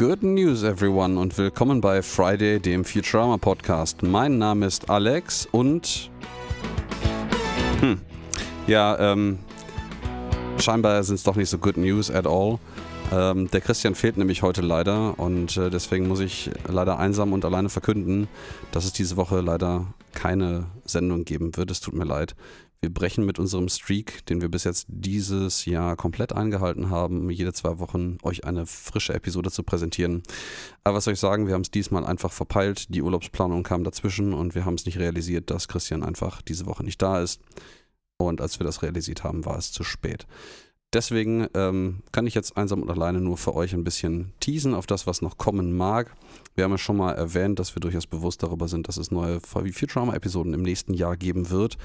[0.00, 4.02] Greetings everyone und willkommen bei Friday, dem Futurama Podcast.
[4.02, 6.10] Mein Name ist Alex und
[7.80, 8.00] hm,
[8.66, 9.40] ja, ähm,
[10.58, 12.58] scheinbar sind es doch nicht so good news at all.
[13.12, 17.44] Ähm, der Christian fehlt nämlich heute leider und äh, deswegen muss ich leider einsam und
[17.44, 18.26] alleine verkünden,
[18.72, 21.70] dass es diese Woche leider keine Sendung geben wird.
[21.70, 22.34] Es tut mir leid.
[22.82, 27.52] Wir brechen mit unserem Streak, den wir bis jetzt dieses Jahr komplett eingehalten haben, jede
[27.52, 30.22] zwei Wochen euch eine frische Episode zu präsentieren.
[30.82, 32.94] Aber was soll ich sagen, wir haben es diesmal einfach verpeilt.
[32.94, 36.82] Die Urlaubsplanung kam dazwischen und wir haben es nicht realisiert, dass Christian einfach diese Woche
[36.82, 37.42] nicht da ist.
[38.16, 40.26] Und als wir das realisiert haben, war es zu spät.
[40.92, 44.86] Deswegen ähm, kann ich jetzt einsam und alleine nur für euch ein bisschen teasen auf
[44.86, 46.16] das, was noch kommen mag.
[46.56, 49.38] Wir haben ja schon mal erwähnt, dass wir durchaus bewusst darüber sind, dass es neue
[49.40, 51.76] Futurama-Episoden im nächsten Jahr geben wird.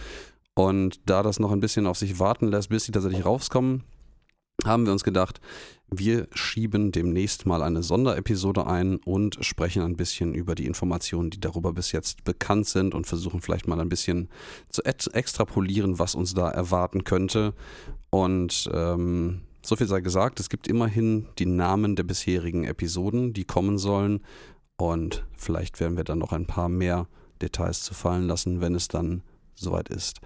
[0.55, 3.83] Und da das noch ein bisschen auf sich warten lässt, bis sie tatsächlich rauskommen,
[4.63, 5.41] haben wir uns gedacht,
[5.91, 11.39] wir schieben demnächst mal eine Sonderepisode ein und sprechen ein bisschen über die Informationen, die
[11.39, 14.29] darüber bis jetzt bekannt sind und versuchen vielleicht mal ein bisschen
[14.69, 17.53] zu extrapolieren, was uns da erwarten könnte.
[18.09, 23.45] Und ähm, so viel sei gesagt, es gibt immerhin die Namen der bisherigen Episoden, die
[23.45, 24.21] kommen sollen.
[24.77, 27.07] Und vielleicht werden wir dann noch ein paar mehr
[27.41, 29.21] Details zu fallen lassen, wenn es dann
[29.55, 30.19] soweit ist.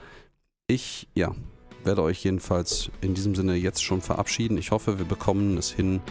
[0.68, 1.34] Ich, ja,
[1.84, 4.58] werde euch jedenfalls in diesem Sinne jetzt schon verabschieden.
[4.58, 6.02] Ich hoffe, wir bekommen es hin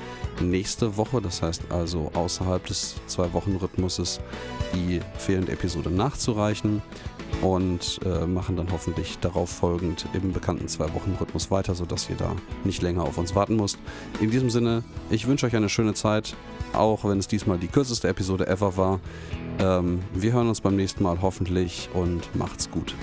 [0.41, 4.21] nächste Woche, das heißt also außerhalb des Zwei-Wochen-Rhythmuses,
[4.75, 6.83] die fehlende Episode nachzureichen
[7.43, 12.83] und äh, machen dann hoffentlich darauf folgend im bekannten Zwei-Wochen-Rhythmus weiter, sodass ihr da nicht
[12.83, 13.79] länger auf uns warten müsst.
[14.21, 16.35] In diesem Sinne, ich wünsche euch eine schöne Zeit,
[16.73, 19.01] auch wenn es diesmal die kürzeste Episode ever war.
[19.61, 22.95] Ähm, wir hören uns beim nächsten Mal hoffentlich und macht's gut.